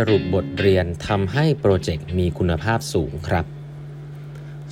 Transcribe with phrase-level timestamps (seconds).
[0.00, 3.44] สรุปบทเรียนทำให้โปรเจกต์มีคุณภาพสูงครับ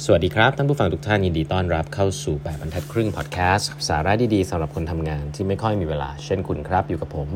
[0.04, 7.28] สวัสดีครับ ท่านผู้ฟังทุกท่านยินดีต้อนรับเข้าสู่แบบบรรทัดครึ่งพอดแคสต์สาระดีๆสำหรับคนทำงานที่ไม่ค่อยมีเวลา เช่นคุณครับ อยู่กับผม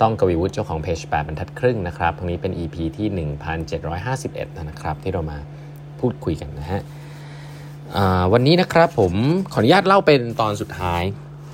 [0.00, 3.28] ต้องกวีวุฒิเจ้าของเพจแบบบรรทัดครึ่งนะครับตรงนี้เป็น EP ที่
[3.68, 5.38] 1751 นะครับ ที่เรามา
[6.00, 6.80] พูดคุยกันนะฮะ
[8.32, 9.12] วันนี้นะครับผม
[9.52, 11.02] ขออนุญาตเล่าเป็นตอนสุดท้าย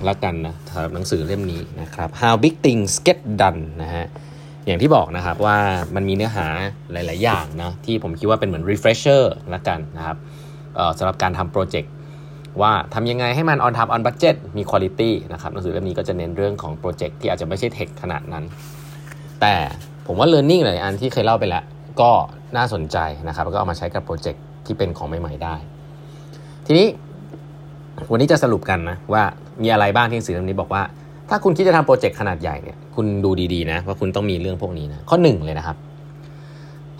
[0.05, 4.05] แล้วกันนะสำหรับหนังสือเล่มนี้นะครับ How Big Things Get Done นะฮะ
[4.65, 5.57] อย่างที่บอกนะครับว่า
[5.95, 6.47] มันมีเนื้อหา
[6.91, 10.17] หลาย ๆ อย่างนะที่ผมคิดว่าเป็นเหมือน refresher ละกันนะครับ
[10.97, 11.91] สำหรับการทำโปรเจกต์
[12.61, 18.43] ว่าทำยังไงให้มัน on time on budget มี quality นะครับหนังสือเล่มนี้ก็จะเน้นเรื่องของโปรเจกต์ที่อาจจะไม่ใช่เทคขนาดนั้น
[19.41, 19.53] แต่
[20.07, 21.63] ผมว่า learning หลายอันที่เคยเล่าไปแล้ว
[22.01, 22.11] ก็
[22.57, 25.55] น่าสนใจนะครับแล้วก็เอามาใช้กับโปรเจกต์ที่เป็นของใหม่ ๆ ได้
[26.65, 26.87] ทีนี้
[28.11, 29.23] วันนี้จะสรุปกันนะว่า
[29.61, 30.83] มีอะไรบ้างที่หนังสือเล่มนี้บอกว่า
[31.29, 35.77] ถ้าคุณคิดจะทำโปรเจกต์ขนาดใหญ่เนี่ยคุณดูดีๆนะว่าคุณต้องมีเรื่องพวกนี้นะข้อหนึ่งเลยนะครับ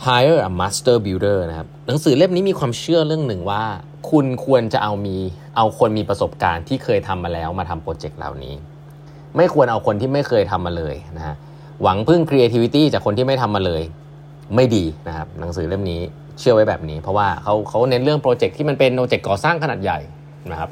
[0.05, 3.63] hire a master builder นะครับหนังสือเล่มนี้มีความเชื่อเรื่องหนึ่งว่า
[4.11, 5.17] คุณควรจะเอามี
[5.57, 8.53] เอาคนมีประสบการณ์ที่เคยทำมาแล้วมาทำโปรเจกต์เหล่านี้
[9.37, 11.35] ไม่ควรเอาคนที่ไม่เคยทำมาเลยนะฮะ
[11.81, 13.81] หวังพึ่ง creativity จากคนที่ไม่ทำมาเลย
[14.55, 16.01] ไม่ดีนะครับหนังสือเล่มนี้
[16.39, 19.99] เชื่อไว้แบบนี้ เพราะว่าเขาเขาเน้นเรื่องโปรเจกต์ที่มันเป็นโปรเจกต์ก่อสร้างขนาดใหญ่
[20.51, 20.69] นะครับ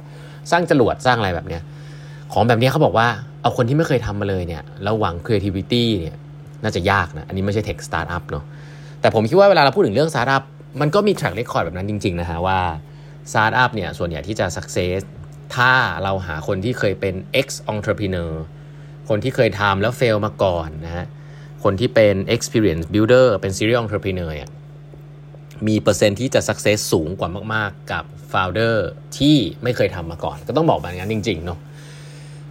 [0.51, 1.59] สร้างจรวดสร้างอะไรแบบนี้
[2.33, 3.07] ของแบบนี้เขาบอกว่า
[3.41, 6.17] เอาคนที่ไม่เคยทำมาเลยเนี่ยแล้วหวัง creativity เนี่ย
[6.63, 8.43] น่าจะยากนะ อันนี้ไม่ใช่ tech startup เนาะ
[9.01, 10.43] แต่ผมคิดว่าเวลาเราพูดถึงเรื่อง startup
[10.81, 12.59] มันก็มี track record แบบนั้นจริง ๆ นะฮะว่า
[13.31, 15.01] startup เนี่ยส่วนใหญ่ที่จะ success
[15.55, 15.71] ถ้า
[16.03, 18.31] เราหาคนที่เคยเป็น ex entrepreneur
[19.09, 21.05] คนที่เคยทำแล้ว fail มาก่อนนะฮะ
[21.63, 24.31] คนที่เป็น experience builder เป็น serial entrepreneur
[25.67, 28.75] มีเปอร์เซ็นต์ที่จะ success สูงกว่ามาก ๆ กับ founder
[29.17, 31.59] ที่ไม่เคยทำมาก่อน ก็ต้องบอกแบบนั้นจริง ๆ เนาะ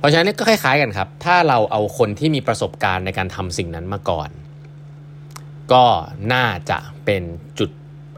[0.03, 4.29] เพราะฉะนั้นก็คล้ายๆกันครับ ถ้าเราเอาคนที่มีประสบการณ์ในการทำสิ่งนั้นมาก่อน
[5.73, 5.85] ก็
[6.33, 7.23] น่าจะเป็น
[7.59, 7.71] จุด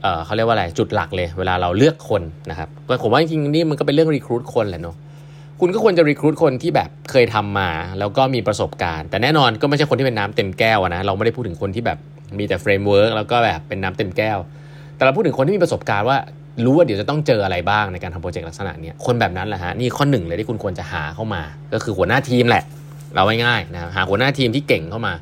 [0.03, 2.69] เเขาเรียกว่าอะไรจุดหลักเลย เวลาเราเลือกคนนะครับ
[3.03, 4.97] ผมว่าจริงๆนี่มันก็เป็นเรื่องรีคูดคนแหละเนาะ
[5.61, 11.99] คุณก็ควรจะรีคูดคนที่แบบเคยทำมา แล้วก็มีประสบการณ์ แต่แน่นอนก็ไม่ใช่คนที่เป็นน้ำเต็มแก้วนะเราไม่ได้พูดถึงคนที่แบบ
[12.39, 14.39] มีแต่ framework แล้วก็แบบเป็นน้ำเต็มแก้ว
[14.97, 16.19] แต่เราพูดถึงคนที่มีประสบการณ์ว่า
[16.65, 21.43] รู้ว่าเดี๋ยวจะต้องเจออะไรบ้างในการทำโปรเจกต์ลักษณะนี้คนแบบนั้นแหละฮะนี่ข้อหนึ่งเลยที่คุณควรจะหาเข้ามา
[21.73, 22.65] ก็คือหัวหน้าทีมแหละ
[23.15, 25.15] เราง่ายๆนะหาหัวหน้าทีมที่เก่งเข้ามา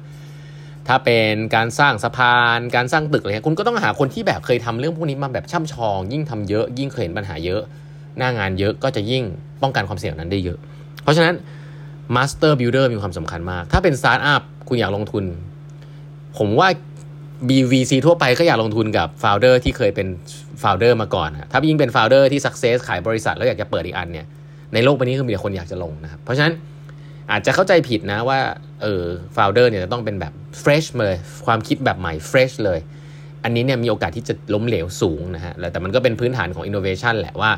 [0.89, 7.63] ถ้าเป็นการสร้างสะพานการสร้างตึกอะไรคุณก็ต้องหาคนที่แบบเคยทำเรื่องพวกนี้มาแบบช่ำชอง ยิ่งทำเยอะ ยิ่งเคยเห็นปัญหาเยอะ
[8.19, 9.23] หน้างานเยอะก็จะยิ่ง
[9.63, 10.59] ป้องกันความเสี่ยงนั้นได้เยอะ
[11.03, 11.35] เพราะฉะนั้น
[12.15, 15.25] master builder มีความสำคัญมาก ถ้าเป็นสตาร์ทอัพคุณอยากลงทุน
[16.39, 16.69] ผมว่า
[17.49, 20.09] VC ทั่วไปก็อยากลงทุนกับ founder ที่เคยเป็น
[20.61, 24.27] founder มาก่อน ถ้ายิ่งเป็น founder ที่ success ขายบริษัทแล้วอยากจะเปิดอีกอันเนี่ย
[24.75, 26.55] ในโลกใบนี้คือมีแต่คนอยากจะลงนะครับ เพราะฉะนั้น
[27.31, 28.39] อาจจะเข้าใจผิดนะว่า
[28.83, 29.03] เออ
[29.33, 31.15] founder เนี่ยจะต้องเป็นแบบ fresh เลย
[31.47, 32.79] ความคิดแบบใหม่ fresh เลย
[33.45, 37.51] อันนี้เนี่ยมีโอกาสที่จะล้มเหลวสูงนะฮะแต่มันก็เป็นพื้นฐานของอินโนเวชันแหละว่า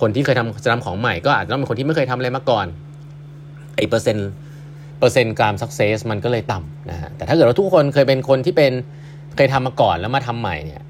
[0.00, 2.66] คนที่เคยทำจะทำของใหม่ก็อาจจะต้องเป็นคนที่ไม่เคยทำอะไรมาก่อน
[3.76, 4.30] ไอเปอร์เซ็นต์
[4.98, 8.72] เปอร์เซ็นต์การสักเซสมันก็เลยต่ำนะฮะแต่ถ้าเกิดเราทุกคนเคยเป็นคนที่เป็น
[9.36, 10.82] เคยทำมาก่อนแล้วมาทำใหม่เนี่ย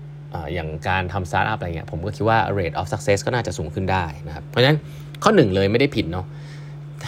[0.54, 4.78] อย่างการทำสตาร์ทอัพอะไรเงี้ยผมก็คิดว่า rate of success ก็น่าจะสูงขึ้นได้นะครับเพราะฉะนั้น
[5.22, 6.26] ข้อหนึ่งเลยไม่ได้ผิดเนาะ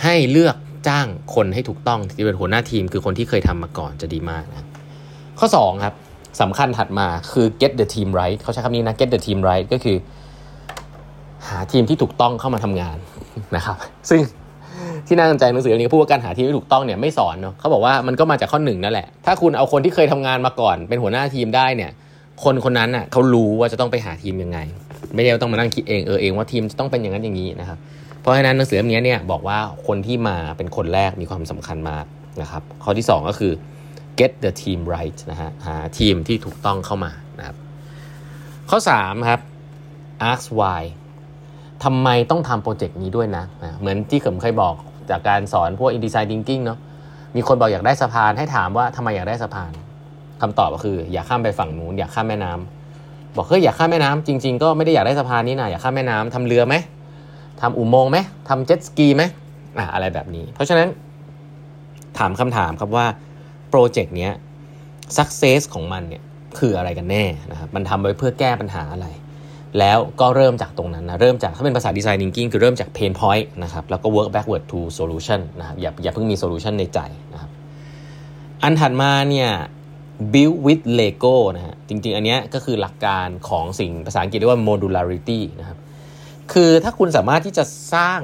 [0.02, 0.56] ให้เลือก
[0.88, 4.66] จ้างคนให้ถูกต้องที่เป็นหัวหน้าทีม คือคนที่เคยทำมาก่อนจะดีมากนะ
[5.38, 5.94] ข้อ2ครับ
[6.40, 9.96] สำคัญถัดมาคือ get the team right เขาใช้คำนี้นะ get the team right ก็คือ
[11.48, 12.96] หาทีมที่ถูกต้องเข้ามาทำงาน
[13.56, 13.76] นะครับ
[14.10, 14.20] ซึ่ง
[15.06, 21.91] ที่น่าสนใจหนังสือเล่มนี้พูดว่าการหาทีมที่ถูกต้องเนี่ยไม่สอนเนาะเขาบอกว่ามันก็มาจากข้อหนึ่งนั่นแหละ ถ้าคุณเอาคนที่เคยทำงานมาก่อน เป็นหัวหน้าทีมได้เนี่ย
[22.44, 24.59] คนคนนั้นอะเขารู้ว่าจะต้องไปหาทีมยังไง
[25.14, 27.78] ไม่ได้ต้องมานั่งคิดเองเออเองว่าทีมจะต้องเป็นอย่างนั้นอย่างนี้นะครับ
[28.20, 32.04] เพราะฉะนั้นหนังสือเล่มนี้เนี่ยบอกว่าคนที่มาเป็นคนแรกมีความสำคัญมาก
[32.43, 33.53] นะครับข้อที่ 2 ก็คือ
[34.19, 37.56] get the team right นะฮะหาทีมที่ถูกต้องเข้ามานะครับ
[38.70, 39.41] ข้อ3ครับ
[40.31, 40.82] ask why
[41.84, 43.44] ทำไมต้องทำโปรเจกต์นี้ด้วยนะ
[43.81, 44.75] เหมือนที่ผมเคยบอก
[45.10, 46.78] จากการสอนพวก InDesign Thinking เนาะ
[47.37, 49.73] มีคนบอกอยากได้สะพานให้ถามว่าทำไมอยากได้สะพาน
[50.43, 56.75] คำตอบก็คือ อยากข้ามไปฝั่งนู้นอยากข้ามแม่น้ำบอกเฮ้ยอยากข้ามแม่น้ำจริง ๆ ก็ไม่ได้อยากได้สะพานนี้นะอยากข้ามแม่น้ำทำเรือไหม
[57.61, 58.19] ทำอุโมงค์ไหม
[58.49, 59.23] ทำเจ็ตสกีไหม
[59.78, 60.88] อะอะไรแบบนี้ เพราะฉะนั้น
[62.19, 63.06] ถามคำถามครับว่า
[63.70, 64.31] โปรเจกต์นี้
[65.17, 66.23] success ของมันเนี่ย
[66.58, 69.06] คืออะไรกันแน่นะครับมันทำไว้เพื่อแก้ปัญหาอะไร
[69.79, 77.00] แล้วก็เริ่มจากตรงนั้นนะเริ่มจากถ้าเป็นภาษาดีไซน์ thinking คือเริ่มจาก pain point นะครับแล้วก็ work backward to solution นะครับอย่าอย่าเพิ่งมี solution ในใจ
[77.32, 77.50] นะครับ
[78.62, 79.50] อันถัดมาเนี่ย
[80.32, 85.79] build with Lego นะฮะจริง ๆ อันนี้ก็คือหลักการของสิ่งภาษาอังกฤษเรียกว่า modularity นะครับ
[86.53, 88.21] คือถ้าคุณสามารถที่จะสร้าง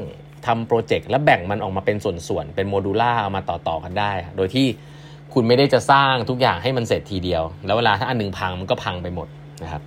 [0.47, 4.67] ทำโปรเจกต์และแบ่งมันออกมาเป็นส่วนๆ เป็น modular เอามาต่อๆกันได้ โดยที่
[5.35, 9.29] คุณไม่ได้จะสร้างทุกอย่างให้มันเสร็จทีเดียว แล้วเวลาถ้าอันนึงพังมันก็พังไปหมด
[9.62, 9.82] นะครับ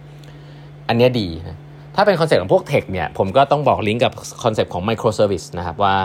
[0.87, 1.57] อันนี้ดีนะ
[1.95, 4.11] ถ้าเป็นคอนเซ็ปต์ของพวก tech เนี่ยผมก็ต้องบอกลิงก์กับ
[4.43, 5.95] คอนเซ็ปต์ของ microservice นะครับว่า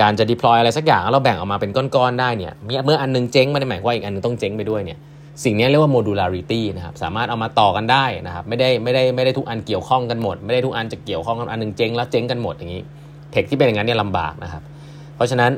[0.00, 2.52] การจะ deploy อะไรสักอย่างเราแบ่งออกมาเป็นก้อนๆได้เนี่ย
[2.84, 4.98] เมื่ออันนึงเจ๊งไม่ได้หมายว่าอีกอันนึงต้องเจ๊งไปด้วยเนี่ย
[5.44, 12.82] สิ่งนี้เรียกว่า modularity นะครับสามารถเอามาต่อกันได้นะครับไม่ได้ไม่ได้ไม่ได้ทุกอันเกี่ยวข้องกันหมด ไม่ได้ทุกอันจะเกี่ยวข้องกันอันนึงเจ๊งแล้วเจ๊งกันหมดอย่างนี้
[13.32, 14.62] tech ที่เป็นอย่างนั้นเนี่ยลำบากนะครับ
[15.16, 15.52] เพราะฉะนั้น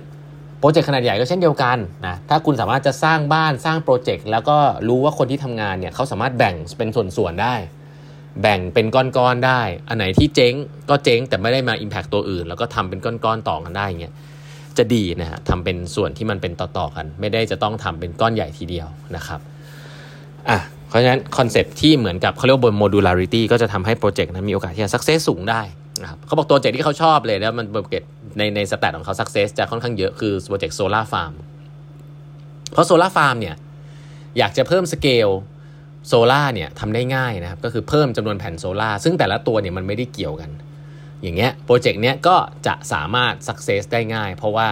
[0.59, 4.57] โปรเจกต์ขนาดใหญ่ก็เช่นเดียวกันนะถ้าคุณสามารถจะสร้างบ้านสร้างโปรเจกต์แล้วก็
[4.89, 7.55] รู้ว่าคนที่ทำงานเนี่ยเขาสามารถแบ่งเป็นส่วนๆได้
[8.41, 10.55] แบ่งเป็นก้อนๆได้ อันไหนที่เจ๊ง
[10.91, 14.15] ก็เจ๊งแต่ไม่ได้มา impact ตัวอื่น แล้วก็ทำเป็นก้อนๆต่อกันได้เงี้ย
[14.79, 19.41] จะดีนะฮะทำเป็นส่วนที่มันเป็นต่อๆกัน ไม่ได้จะต้องทำเป็นก้อนใหญ่ทีเดียวนะครับ
[20.49, 25.63] อะเพราะฉะนั้นคอนเซปที่เหมือนกับเขาเรียกว่าบน modularity ก็จะทำให้โปรเจกต์นั้นมีโอกาสที่จะ success สูงได้
[26.03, 31.33] นะครับเขาบอกตัวโปรเจกต์ที่เขาชอบเลยแล้วมันโปรเจกต์ในใน stat ของเขา success จะค่อนข้างเยอะคือโปรเจกต์โซลาร์ฟาร์ม
[32.73, 33.57] เพราะโซลาร์ฟาร์มเนี่ย
[34.39, 35.29] อยากจะเพิ่มสเกล
[36.07, 40.51] โซลาร์เนี่ยทำได้ง่ายนะครับ ก็คือเพิ่มจำนวนแผ่นโซลาร์ซึ่งแต่ละตัวเนี่ยมันไม่ได้เกี่ยวกัน
[41.23, 42.37] อย่างเงี้ยโปรเจกต์เนี้ยก็
[42.67, 44.69] จะสามารถ success ได้ง่าย เพราะว่า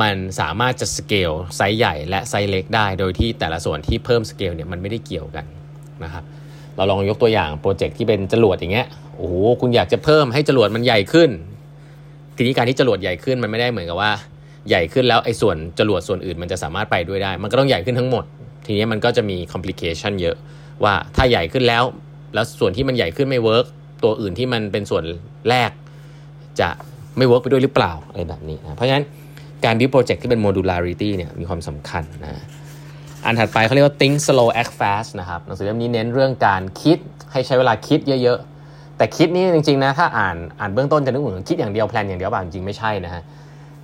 [0.00, 5.44] มันสามารถจะสเกลไซส์ใหญ่และไซส์เล็กได้ โดยที่แต่ละส่วนที่เพิ่มสเกลเนี่ยมันไม่ได้เกี่ยวกัน
[6.04, 6.24] นะครับ
[6.76, 11.30] เราลองยกตัวอย่างโปรเจกต์ที่เป็นจรวดอย่างเงี้ยโอ้โหคุณอยากจะเพิ่มให้จรวดมันใหญ่ขึ้น
[12.36, 14.12] ทีนี้การที่จรวดใหญ่ขึ้นมันไม่ได้เหมือนกับว่า
[14.68, 18.24] ใหญ่ขึ้นแล้วไอ้ส่วนจรวดส่วนอื่นมันจะสามารถไปด้วยได้ มันก็ต้องใหญ่ขึ้นทั้งหมด
[18.64, 20.36] ทีนี้มันก็จะมี complication เยอะ
[20.84, 21.84] ว่าถ้าใหญ่ขึ้นแล้ว
[22.34, 23.66] แล้วส่วนที่มันใหญ่ขึ้นไม่ work
[24.04, 25.04] ตัวอื่นที่มันเป็นส่วน
[25.48, 25.70] แรก
[26.60, 26.68] จะ
[27.16, 29.04] ไม่ work ไปด้วยหรือเปล่าอะไรแบบนี้นะเพราะฉะนั้น
[29.64, 32.42] การ do โปรเจกต์ที่เป็น modularity เนี่ยมีความสำคัญนะ
[33.24, 36.98] อันถัดไปเขาเรียกว่า think slow act fast นะครับหนังสือเล่มนี้เน้นเรื่องการคิด
[37.32, 43.22] ให้ใช้เวลาคิดเยอะๆ แต่คิดนี่จริงๆนะถ้าอ่านอ่านเบื้องต้นจะนึกเหมือนคิดอย่างเดียว plan อย่างเดียวบางจริงไม่ใช่นะฮะ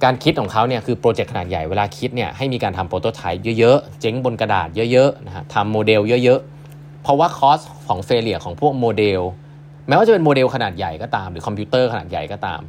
[0.04, 9.20] การคิดของเขาเนี่ยคือโปรเจกต์ขนาดใหญ่เวลาคิดเนี่ยให้มีการทำ prototype เยอะๆ เจ๊งบนกระดาษเยอะๆนะฮะทำโมเดลเยอะๆ เพราะว่า cost ของ failure ของพวกโมเดล
[9.88, 12.60] แม้ว่าจะเป็นโมเดลขนาดใหญ่ก็ตาม หรือคอมพิวเตอร์ขนาดใหญ่ก็ตาม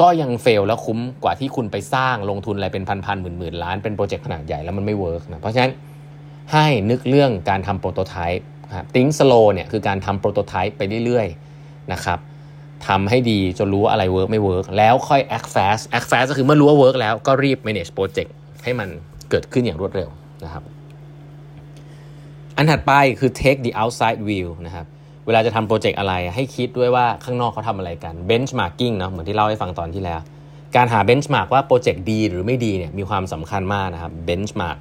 [0.00, 5.72] ก็ยัง fail แล้วคุ้มกว่าที่คุณไปสร้างลงทุนอะไรเป็นพันๆหมื่นๆล้านเป็นโปรเจกต์ขนาดใหญ่แล้วมันไม่ work นะเพราะฉะนั้น
[6.52, 8.44] ให้นึกเรื่องการทำ prototype
[8.76, 12.18] ครับ think slow เนี่ยคือการทำ prototype ไปเรื่อยๆนะครับ
[12.88, 18.30] ทำให้ดีจนรู้ว่าอะไร work ไม่ work แล้วค่อย act fast act fast ก็คือเมื่อรู้ว่า work แล้วก็รีบ manage project
[18.64, 18.88] ให้มัน
[19.30, 20.08] เกิดขึ้นอย่างรวดเร็ว
[20.44, 20.62] นะครับ
[22.56, 24.86] อันถัดไปคือ take the outside view นะครับ
[25.26, 30.20] เวลาจะทำโปรเจกต์อะไรให้คิดด้วยว่าข้างนอกเขาทำอะไรกัน benchmarking เนาะเหมือนที่เล่าให้ฟังตอนที่แล้ว
[30.76, 34.78] การหา benchmark ว่าโปรเจกต์ดีหรือไม่ดีเนี่ยมีความสำคัญมากนะครับ benchmark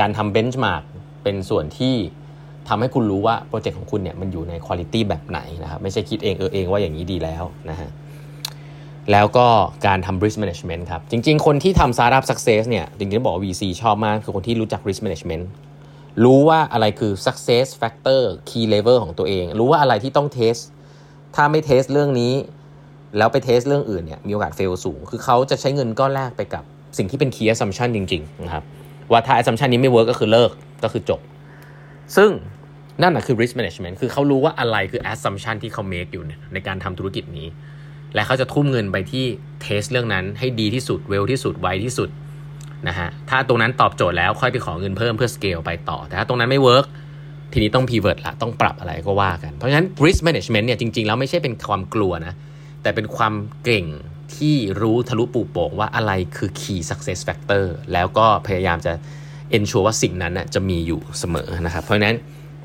[0.00, 0.82] การทำ benchmark
[1.22, 1.94] เป็นส่วนที่
[2.68, 7.90] ทำให้คุณรู้ว่าโปรเจกต์ของคุณเนี่ยมันอยู่ในคุณภาพแบบไหนนะครับไม่ใช่คิดเองเออเองว่าอย่างนี้ดีแล้วนะฮะ
[9.12, 9.46] แล้วก็
[9.86, 15.44] การทำ risk management ครับ จริง ๆ คนที่ทำ startup success เนี่ยจริงๆบอกว่า VC ชอบมาก คือคนที่รู้จัก risk management
[16.24, 20.54] รู้ว่าอะไรคือ success factor key level ของตัวเอง รู้ว่าอะไรที่ต้อง test
[21.34, 22.34] ถ้าไม่ test เรื่องนี้
[23.18, 26.64] แล้วไป test เรื่องอื่นเนี่ยมีโอกาส fail สูง คือเขาจะใช้เงินก้อนแรกไปกับ
[26.98, 28.64] สิ่งที่เป็น key assumption จริง ๆ นะครับ
[29.10, 30.50] ว่าถ้า assumption นี้ไม่ work ก็คือเลิก
[30.84, 31.20] ก็คือจบ
[32.16, 32.30] ซึ่ง
[33.02, 37.48] นั่นแหละคือ risk management คือเขารู้ว่าอะไรคือ assumption ที่เขา make อยู่ในการทำธุรกิจนี้
[38.14, 39.24] และเขาจะทุ่มเงินไปที่
[39.62, 42.08] test เรื่องนั้นให้ดีที่สุดเร็วที่สุดไวที่สุด
[42.88, 46.86] นะฮะถ้าตรงนั้นตอบโจทย์แล้วค่อยไปขอเงินเพิ่มเพื่อสเกลไปต่อ แต่ถ้าตรงนั้นไม่ work
[47.52, 52.34] ทีนี้ต้อง pivot ละต้องปรับอะไรก็ว่ากัน เพราะฉะนั้น risk management เนี่ยจริงๆ แล้วไม่ใช่เป็นความกลัวนะ
[52.82, 53.34] แต่เป็นความ
[53.64, 53.86] เก่ง
[54.36, 58.92] ที่รู้ทะลุปูโป่งว่าอะไรคือ key success factor แล้วก็พยายามจะ
[59.56, 62.16] ensure ว่าสิ่งนั้นนะจะมีอยู่เสมอนะครับเพราะนั้น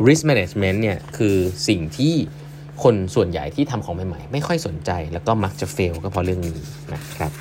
[0.08, 1.36] risk management เนี่ยคือ
[1.67, 2.13] สิ่งที่
[2.84, 6.60] คนส่วนใหญ่ที่ทำของใหม่ๆ ไม่ค่อยสนใจแล้วก็มักจะ fail ก็เพราะเรื่องนี้
[6.94, 7.32] นะครับ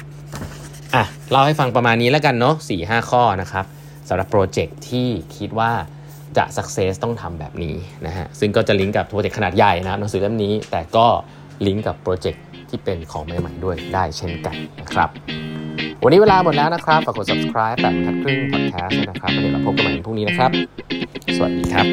[0.95, 3.65] อะเล่าให้ฟังประมาณนี้แล้วกันเนาะสี่ห้าข้อนะครับ
[4.09, 5.73] สำหรับโปรเจกต์ที่คิดว่า
[6.37, 7.77] จะ success ต้องทำแบบนี้
[8.07, 11.07] นะฮะซึ่งก็จะลิงก์กับโปรเจกต์ขนาดใหญ่นะหนังสือเล่มนี้ แต่ก็
[11.67, 15.11] ลิงก์กับโปรเจกต์ที่เป็นของใหม่ๆด้วยได้เช่นกันนะครับ
[16.05, 20.51] วันนี้เวลาหมดแล้วนะครับ ฝากกด subscribe แบบทัดครึ่ง podcast นะครับเดี๋ยวเราพบกันใหม่พรุ่งนี้นะครับ
[21.37, 21.87] สวัสดีครับ